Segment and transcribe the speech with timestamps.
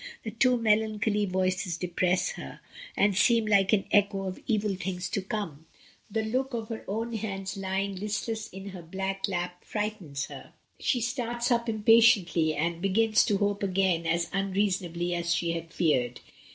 [0.23, 2.59] The two melancholy voices depress her,
[2.97, 5.67] and seem like an echo of evil things to come;
[6.09, 10.53] the look of her own hands lying listless in her black lap frightens her.
[10.79, 15.71] She starts up impatiently, and begins to hope again as un reasonably as she had
[15.71, 16.19] feared.